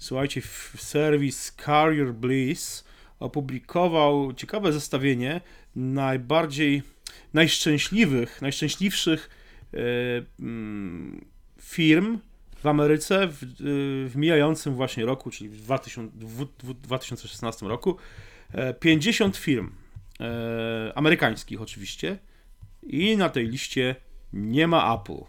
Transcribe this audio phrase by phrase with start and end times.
[0.00, 0.42] słuchajcie,
[0.76, 2.84] serwis Carrier Bliss
[3.18, 5.40] opublikował ciekawe zestawienie
[5.76, 6.82] najbardziej
[7.34, 9.30] najszczęśliwych, najszczęśliwszych
[9.74, 9.78] e,
[10.40, 11.24] mm,
[11.60, 12.18] firm
[12.56, 13.38] w Ameryce w,
[14.10, 16.16] w mijającym właśnie roku, czyli w 2000,
[16.82, 17.96] 2016 roku.
[18.80, 19.70] 50 e, firm
[20.20, 22.18] e, amerykańskich oczywiście
[22.82, 23.96] i na tej liście
[24.32, 25.24] nie ma Apple.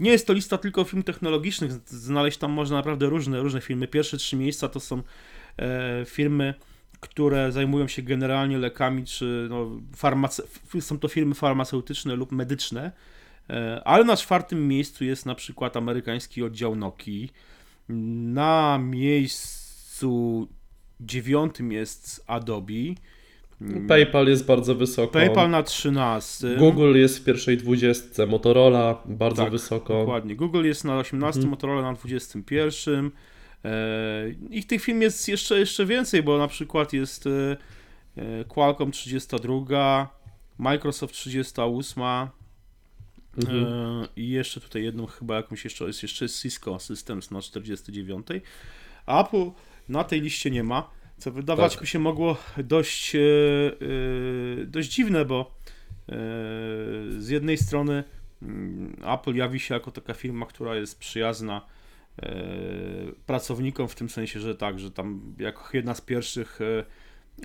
[0.00, 3.88] Nie jest to lista tylko firm technologicznych, znaleźć tam można naprawdę różne, różne firmy.
[3.88, 5.02] Pierwsze trzy miejsca to są
[6.06, 6.54] firmy
[7.04, 12.92] które zajmują się generalnie lekami, czy no, farmace- są to firmy farmaceutyczne lub medyczne,
[13.50, 17.30] e, ale na czwartym miejscu jest na przykład amerykański oddział Nokii.
[17.88, 20.48] Na miejscu
[21.00, 22.72] dziewiątym jest Adobe.
[23.88, 25.12] PayPal jest bardzo wysoko.
[25.12, 26.56] PayPal na 13.
[26.58, 29.98] Google jest w pierwszej dwudziestce, Motorola bardzo tak, wysoko.
[29.98, 30.36] Dokładnie.
[30.36, 31.50] Google jest na 18, mhm.
[31.50, 33.10] Motorola na 21.
[33.64, 37.56] E, ich tych film jest jeszcze, jeszcze więcej, bo na przykład jest e,
[38.16, 40.18] e, Qualcomm 32,
[40.58, 42.02] Microsoft 38
[43.38, 43.66] mhm.
[44.16, 48.26] i jeszcze tutaj jedną chyba jakąś jeszcze jest jeszcze Cisco Systems na 49.
[49.06, 49.50] Apple
[49.88, 50.90] na tej liście nie ma,
[51.24, 51.80] co wydawać tak.
[51.80, 53.16] by się mogło dość,
[54.66, 55.54] dość dziwne, bo
[57.18, 58.04] z jednej strony
[58.42, 61.66] mm, Apple jawi się jako taka firma, która jest przyjazna
[62.22, 62.32] E,
[63.26, 66.84] pracownikom w tym sensie, że tak, że tam jako jedna z pierwszych e,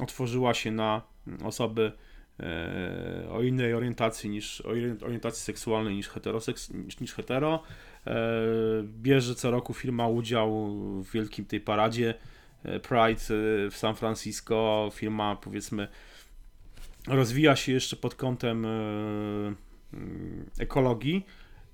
[0.02, 1.02] otworzyła się na
[1.44, 1.92] osoby
[2.40, 4.62] e, o innej orientacji niż
[5.02, 7.64] orientacji seksualnej niż, heteroseks, niż, niż hetero.
[8.84, 10.68] Bierze co roku firma udział
[11.04, 12.14] w wielkim tej paradzie
[12.64, 13.22] Pride
[13.72, 14.90] w San Francisco.
[14.94, 15.88] Firma powiedzmy
[17.08, 18.68] rozwija się jeszcze pod kątem
[20.60, 21.26] ekologii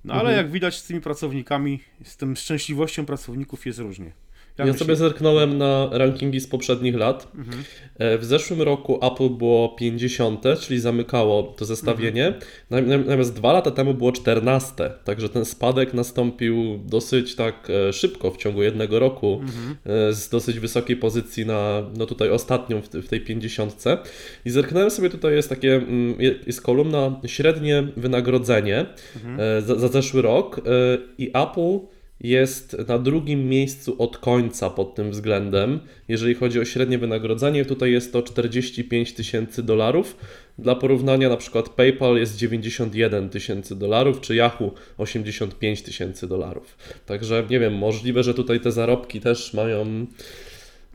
[0.05, 0.37] no ale mhm.
[0.37, 4.11] jak widać z tymi pracownikami, z tym szczęśliwością pracowników jest różnie.
[4.57, 7.31] Ja, ja sobie zerknąłem na rankingi z poprzednich lat.
[7.35, 7.63] Mhm.
[7.97, 12.27] E, w zeszłym roku Apple było 50, czyli zamykało to zestawienie.
[12.71, 13.05] Mhm.
[13.05, 18.37] Natomiast dwa lata temu było 14, także ten spadek nastąpił dosyć tak e, szybko, w
[18.37, 19.75] ciągu jednego roku, mhm.
[20.09, 23.83] E, z dosyć wysokiej pozycji na, no tutaj ostatnią w, tej 50.
[24.45, 26.15] I zerknąłem sobie, tutaj jest takie, mm,
[26.47, 28.85] jest kolumna średnie wynagrodzenie
[29.15, 29.61] mhm.
[29.61, 30.61] za, za zeszły rok
[31.17, 31.79] i Apple
[32.21, 35.79] jest na drugim miejscu od końca pod tym względem.
[36.07, 40.17] Jeżeli chodzi o średnie wynagrodzenie, tutaj jest to 45 tysięcy dolarów.
[40.57, 46.77] Dla porównania na przykład PayPal jest 91 tysięcy dolarów, czy Yahoo 85 tysięcy dolarów.
[47.05, 50.05] Także nie wiem, możliwe, że tutaj te zarobki też mają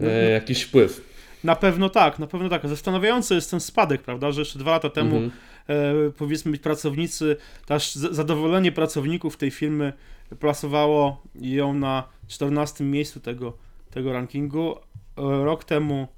[0.00, 1.10] e, jakiś wpływ.
[1.44, 2.68] Na pewno tak, na pewno tak.
[2.68, 5.32] Zastanawiający jest ten spadek, prawda, że jeszcze dwa lata temu mhm.
[5.68, 7.36] e, powiedzmy pracownicy,
[7.66, 9.92] też zadowolenie pracowników tej firmy
[10.38, 13.56] plasowało ją na 14 miejscu tego,
[13.90, 14.76] tego rankingu.
[14.76, 16.08] E, rok temu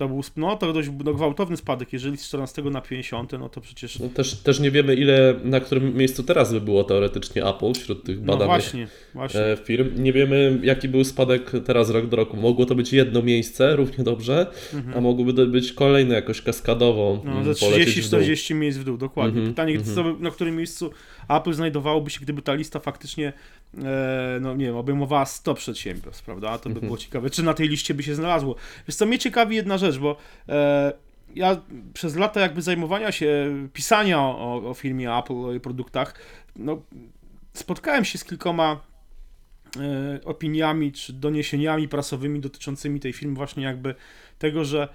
[0.00, 1.92] to był no, to dość no, gwałtowny spadek.
[1.92, 3.98] Jeżeli z 14 na 50, no to przecież.
[3.98, 8.04] No też, też nie wiemy, ile na którym miejscu teraz by było teoretycznie Apple wśród
[8.04, 9.40] tych no badanych no właśnie, właśnie.
[9.40, 10.02] E, firm.
[10.02, 12.36] Nie wiemy, jaki był spadek teraz rok do roku.
[12.36, 14.98] Mogło to być jedno miejsce równie dobrze, mhm.
[14.98, 17.22] a mogłoby to być kolejne jakoś kaskadowo.
[17.24, 19.40] No, ze 30-40 miejsc w dół, dokładnie.
[19.40, 19.54] Mhm.
[19.54, 20.22] Pytanie, mhm.
[20.22, 20.90] na którym miejscu
[21.28, 23.32] Apple znajdowałoby się, gdyby ta lista faktycznie,
[24.40, 26.58] no nie wiem, obejmowała 100 przedsiębiorstw, prawda?
[26.58, 26.86] To by mhm.
[26.86, 27.30] było ciekawe.
[27.30, 28.54] Czy na tej liście by się znalazło?
[28.88, 30.16] Wiesz co, mnie ciekawi jedna rzecz, bo
[30.48, 30.92] e,
[31.34, 31.60] ja
[31.94, 33.28] przez lata jakby zajmowania się,
[33.72, 36.14] pisania o, o filmie Apple, o jej produktach,
[36.56, 36.82] no,
[37.52, 38.80] spotkałem się z kilkoma
[39.76, 43.94] e, opiniami czy doniesieniami prasowymi dotyczącymi tej filmu właśnie jakby
[44.38, 44.88] tego, że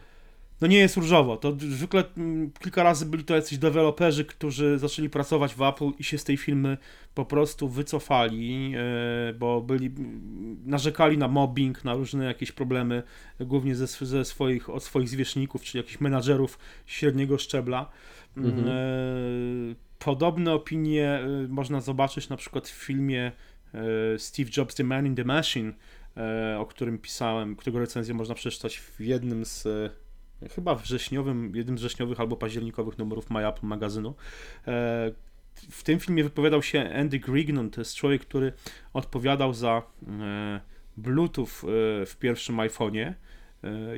[0.61, 1.37] no nie jest różowo.
[1.37, 6.03] To zwykle mm, kilka razy byli to jacyś deweloperzy, którzy zaczęli pracować w Apple i
[6.03, 6.77] się z tej firmy
[7.15, 13.03] po prostu wycofali, e, bo byli, mm, narzekali na mobbing, na różne jakieś problemy,
[13.39, 17.89] głównie ze, ze swoich, od swoich zwierzchników, czy jakichś menadżerów średniego szczebla.
[18.37, 18.67] Mhm.
[18.67, 18.71] E,
[19.99, 23.31] podobne opinie e, można zobaczyć na przykład w filmie
[24.17, 25.73] Steve Jobs The Man in the Machine,
[26.57, 29.67] o którym pisałem, którego recenzję można przeczytać w jednym z
[30.49, 34.15] chyba wrześniowym, jednym z wrześniowych albo październikowych numerów My Apple magazynu.
[34.67, 35.11] E,
[35.69, 38.53] w tym filmie wypowiadał się Andy Grignon, to jest człowiek, który
[38.93, 40.61] odpowiadał za e,
[40.97, 43.13] Bluetooth e, w pierwszym iPhone'ie.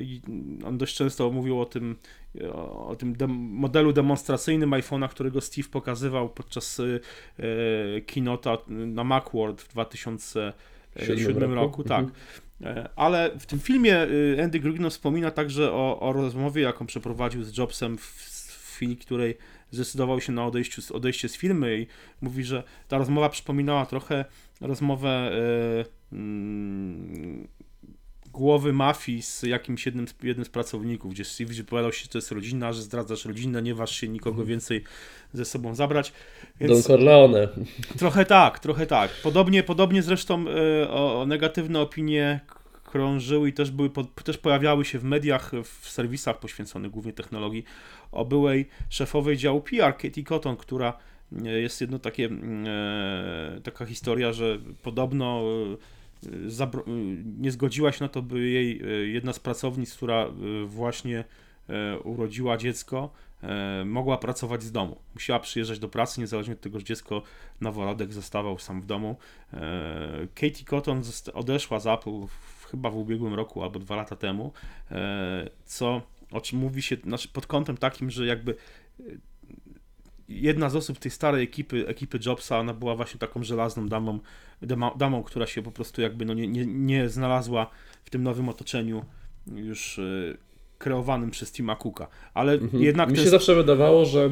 [0.00, 0.20] I
[0.64, 1.96] on dość często mówił o tym,
[2.62, 6.80] o tym dem modelu demonstracyjnym iPhone'a, którego Steve pokazywał podczas
[8.06, 11.54] keynote'a na Macworld w 2007 roku.
[11.54, 11.84] roku.
[11.84, 12.04] Tak.
[12.04, 12.20] Mhm.
[12.64, 17.44] E, ale w tym filmie y, Andy Grigno wspomina także o, o rozmowie, jaką przeprowadził
[17.44, 19.38] z Jobsem w, w chwili, której
[19.70, 21.86] zdecydował się na odejściu, odejście z firmy i
[22.20, 24.24] mówi, że ta rozmowa przypominała trochę
[24.60, 25.32] rozmowę
[26.12, 27.48] y, mm,
[28.38, 32.18] głowy mafii z jakimś jednym, z- jednym z pracowników, gdzie Steve wypowiadał się, że to
[32.18, 34.84] jest rodzina, że zdradzasz rodzinę, nie waż się nikogo więcej
[35.32, 36.12] ze sobą zabrać.
[36.60, 37.48] Don Więc Corleone.
[37.98, 39.10] trochę tak, trochę tak.
[39.22, 42.40] Podobnie, podobnie zresztą e, o, o negatywne opinie
[42.84, 43.90] krążyły i też, były,
[44.24, 45.52] też pojawiały się w mediach,
[45.82, 47.64] w serwisach poświęconych głównie technologii,
[48.12, 50.98] o byłej szefowej działu PR, Katie Cotton, która
[51.44, 52.64] e, jest jedno takie, mm,
[53.56, 55.42] e, taka historia, że podobno
[57.38, 60.30] nie zgodziła się na to, by jej e, jedna z pracownic, która e,
[60.66, 61.24] właśnie
[61.68, 63.10] e, urodziła dziecko,
[63.84, 64.96] mogła pracować z domu.
[65.14, 67.22] Musiała przyjeżdżać do pracy, niezależnie od tego, że dziecko
[67.60, 69.16] noworodek zostawał sam w domu.
[70.34, 71.02] Katie Cotton
[71.34, 72.26] odeszła z Apple
[72.70, 74.52] chyba w ubiegłym roku albo dwa lata temu,
[75.64, 78.54] co o czym mówi się znaczy pod kątem takim, że jakby
[80.28, 84.20] jedna z osób tej starej ekipy, ekipy Jobsa, ona była właśnie taką żelazną damą,
[84.96, 87.70] damą, która się po prostu jakby no nie, nie, nie znalazła
[88.04, 89.04] w tym nowym otoczeniu
[89.46, 90.02] już e,
[90.78, 92.06] kreowanym przez Tima Cooka.
[92.34, 92.82] Ale Mhm.
[92.82, 94.30] jednak Mi się zawsze wydawało, że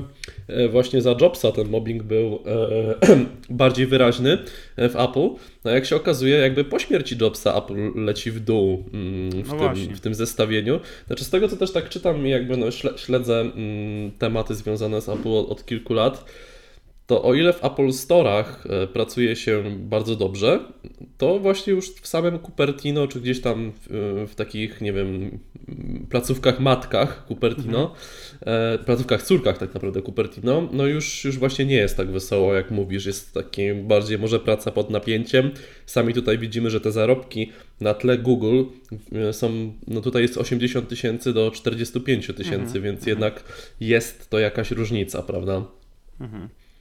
[0.48, 3.16] e, właśnie za Jobsa ten mobbing był e,
[3.50, 4.38] bardziej wyraźny
[4.76, 5.28] e, w Apple.
[5.64, 9.74] No jak się okazuje, jakby po śmierci Jobsa Apple leci w dół mm, w, No
[9.74, 10.80] tym, w tym zestawieniu.
[11.06, 15.00] Znaczy z tego, co też tak czytam i jakby no, śle- śledzę mm, tematy związane
[15.00, 16.24] z Apple od kilku lat,
[17.06, 20.60] to o ile w Apple Store'ach e, pracuje się bardzo dobrze,
[21.18, 25.38] to właśnie już w samym Cupertino, czy gdzieś tam w, w takich, nie wiem,
[26.10, 27.94] placówkach matkach Cupertino,
[28.40, 32.70] e, placówkach córkach tak naprawdę Cupertino, no już, już właśnie nie jest tak wesoło, jak
[32.70, 35.50] mówisz, jest taki bardziej może praca pod napięciem.
[35.86, 38.62] Sami tutaj widzimy, że te zarobki na tle Google
[39.12, 43.44] e, są, no tutaj jest 80 tysięcy do 45 tysięcy, więc jednak
[43.80, 45.64] jest to jakaś różnica, prawda?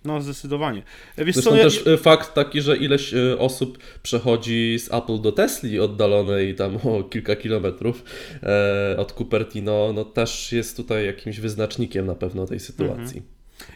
[0.05, 0.83] No, zdecydowanie.
[1.17, 5.21] Wiesz Zresztą co, ja, też e, fakt taki, że ileś e, osób przechodzi z Apple
[5.21, 8.03] do Tesli oddalonej tam o kilka kilometrów
[8.43, 13.21] e, od Cupertino, no też jest tutaj jakimś wyznacznikiem na pewno tej sytuacji.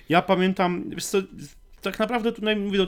[0.09, 1.17] ja pamiętam, wiesz co,
[1.81, 2.87] tak naprawdę tutaj mówię, no,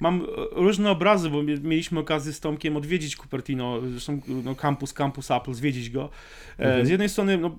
[0.00, 5.30] mam różne obrazy, bo mie- mieliśmy okazję z Tomkiem odwiedzić Cupertino, zresztą no, campus, campus
[5.30, 6.10] Apple, zwiedzić go.
[6.58, 7.58] E, Z jednej strony, no,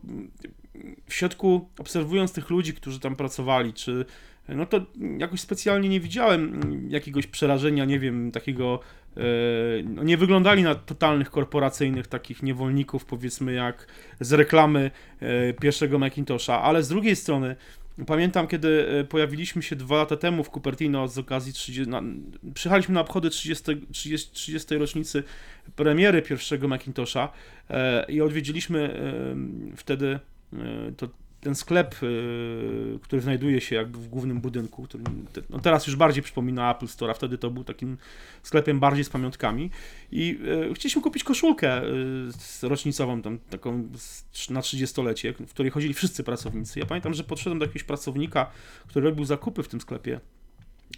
[1.07, 4.05] w środku, obserwując tych ludzi, którzy tam pracowali, czy
[4.47, 4.85] no to
[5.17, 8.79] jakoś specjalnie nie widziałem jakiegoś przerażenia, nie wiem, takiego.
[9.17, 9.21] e,
[9.83, 13.87] No nie wyglądali na totalnych korporacyjnych takich niewolników, powiedzmy, jak
[14.19, 17.55] z reklamy e, pierwszego Macintosha, ale z drugiej strony.
[18.07, 22.01] Pamiętam, kiedy e, pojawiliśmy się dwa lata temu w Cupertino z okazji 30, na,
[22.53, 25.23] przyjechaliśmy na obchody 30, 30, 30 rocznicy
[25.75, 27.31] premiery pierwszego Macintosha
[27.69, 30.19] e, i odwiedziliśmy e, wtedy
[30.53, 31.07] e, to,
[31.45, 35.03] ten sklep, e, który znajduje się jakby w głównym budynku, który
[35.49, 37.97] no teraz już bardziej przypomina Apple Store, a wtedy to był takim
[38.43, 39.69] sklepem bardziej z pamiątkami
[40.11, 40.39] i
[40.69, 41.81] e, chcieliśmy kupić koszulkę
[42.37, 43.89] z rocznicową, tam, taką
[44.49, 46.79] na 30-lecie, w której chodzili wszyscy pracownicy.
[46.79, 48.51] Ja pamiętam, że podszedłem do jakiegoś pracownika,
[48.87, 50.19] który robił zakupy w tym sklepie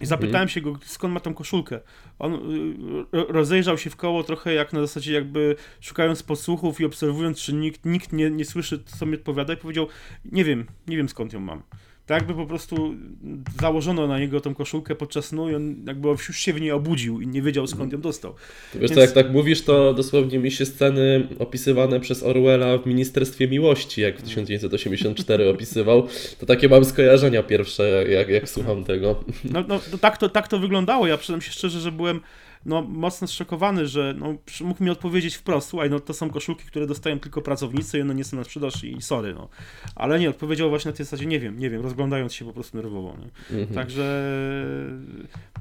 [0.01, 1.79] i zapytałem się go, skąd ma tą koszulkę.
[2.19, 2.37] On y,
[3.17, 7.53] ro- rozejrzał się w koło trochę jak na zasadzie jakby szukając podsłuchów i obserwując, czy
[7.53, 9.87] nikt, nikt nie, nie słyszy, co mi odpowiada i powiedział,
[10.25, 11.63] nie wiem, nie wiem skąd ją mam.
[12.07, 12.95] Tak jakby po prostu
[13.61, 17.21] założono na niego tą koszulkę podczas snu i on jakby już się w niej obudził
[17.21, 18.33] i nie wiedział skąd ją dostał.
[18.73, 22.85] Wiesz Więc- co, jak tak mówisz, to dosłownie mi się sceny opisywane przez Orwella w
[22.85, 26.07] Ministerstwie Miłości, jak w 1984 opisywał,
[26.39, 29.23] to takie mam skojarzenia pierwsze, jak, jak słucham tego.
[29.43, 31.07] No, no to tak, to, tak to wyglądało.
[31.07, 32.21] Ja przyznam się szczerze, że byłem
[32.67, 36.87] no, mocno zszokowany, że no, mógł mi odpowiedzieć wprost, słuchaj, no to są koszulki, które
[36.87, 39.49] dostają tylko pracownicy i one nie są na sprzedaż i sorry, no.
[39.95, 42.77] Ale nie, odpowiedział właśnie na tej zasadzie, nie wiem, nie wiem, rozglądając się po prostu
[42.77, 43.17] nerwowo?
[43.51, 43.67] Mhm.
[43.67, 44.25] Także,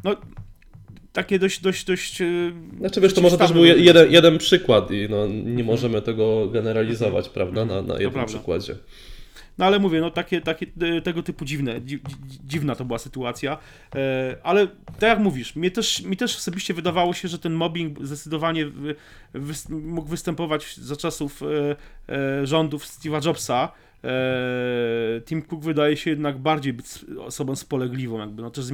[0.04, 0.16] no,
[1.12, 2.20] takie dość, dość, dość...
[2.20, 2.26] e,
[2.78, 7.28] Znaczy wiesz, to może też był jeden, jeden przykład i no, nie możemy tego generalizować,
[7.28, 8.32] prawda, na, na jednym prawda.
[8.32, 8.76] przykładzie.
[9.58, 12.98] No ale mówię, no takie, takie e, tego typu dziwne, dzi, dzi, dziwna to była
[12.98, 13.58] sytuacja,
[13.94, 18.04] e, ale tak jak mówisz, mnie też, mi też osobiście wydawało się, że ten mobbing
[18.04, 18.94] zdecydowanie wy,
[19.34, 21.46] wys, mógł występować za czasów e,
[22.14, 23.72] e, rządów Steve'a Jobsa.
[25.24, 26.86] Tim Cook wydaje się jednak bardziej być
[27.20, 28.64] osobą spolegliwą, jakby no też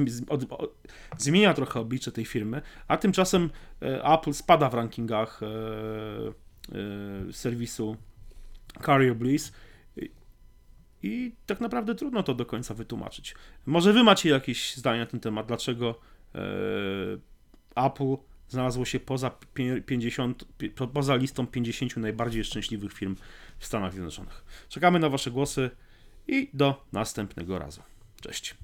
[1.17, 3.49] zmienia trochę oblicze tej firmy, a tymczasem
[4.13, 5.41] Apple spada w rankingach
[7.31, 7.97] serwisu
[8.85, 9.53] Carrier Bliss
[11.03, 13.35] i tak naprawdę trudno to do końca wytłumaczyć.
[13.65, 15.99] Może wy macie jakieś zdania na ten temat, dlaczego
[16.35, 18.15] e, Apple
[18.47, 23.15] znalazło się poza, pie- 50, pi- po- poza listą 50 najbardziej szczęśliwych firm
[23.57, 24.45] w Stanach Zjednoczonych.
[24.69, 25.69] Czekamy na wasze głosy
[26.27, 27.81] i do następnego razu.
[28.21, 28.55] Cześć.